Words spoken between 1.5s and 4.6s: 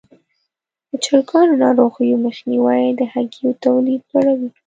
ناروغیو مخنیوی د هګیو تولید لوړوي.